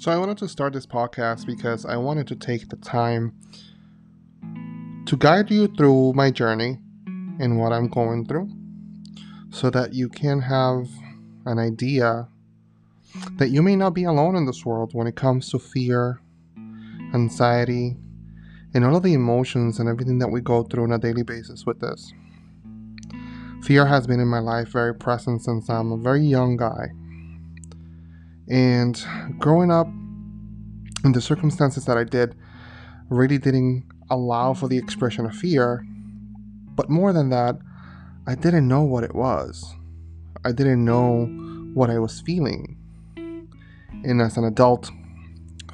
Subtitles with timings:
[0.00, 3.34] So, I wanted to start this podcast because I wanted to take the time
[5.04, 6.78] to guide you through my journey
[7.38, 8.48] and what I'm going through
[9.50, 10.88] so that you can have
[11.44, 12.28] an idea
[13.36, 16.22] that you may not be alone in this world when it comes to fear,
[17.12, 17.98] anxiety,
[18.72, 21.66] and all of the emotions and everything that we go through on a daily basis
[21.66, 22.14] with this.
[23.64, 26.88] Fear has been in my life very present since I'm a very young guy.
[28.50, 29.00] And
[29.38, 29.86] growing up
[31.04, 32.34] in the circumstances that I did
[33.08, 35.86] really didn't allow for the expression of fear.
[36.74, 37.58] But more than that,
[38.26, 39.74] I didn't know what it was.
[40.44, 41.26] I didn't know
[41.74, 42.76] what I was feeling.
[43.16, 44.90] And as an adult,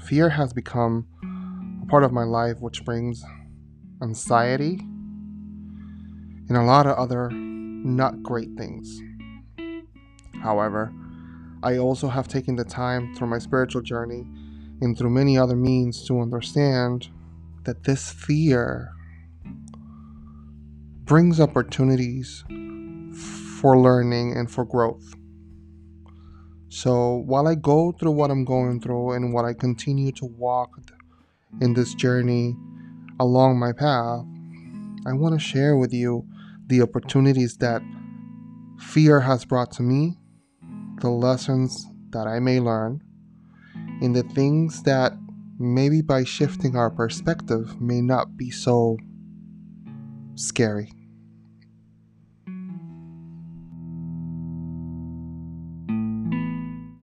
[0.04, 1.06] fear has become
[1.82, 3.24] a part of my life which brings
[4.02, 4.80] anxiety
[6.48, 9.00] and a lot of other not great things.
[10.42, 10.92] However,
[11.62, 14.24] I also have taken the time through my spiritual journey
[14.80, 17.08] and through many other means to understand
[17.64, 18.92] that this fear
[21.04, 22.44] brings opportunities
[23.60, 25.14] for learning and for growth.
[26.68, 30.78] So while I go through what I'm going through and while I continue to walk
[31.60, 32.54] in this journey
[33.18, 34.24] along my path,
[35.06, 36.26] I want to share with you
[36.66, 37.80] the opportunities that
[38.78, 40.18] fear has brought to me,
[41.00, 43.02] the lessons that I may learn,
[44.00, 45.12] and the things that
[45.58, 48.96] maybe by shifting our perspective may not be so
[50.34, 50.92] scary.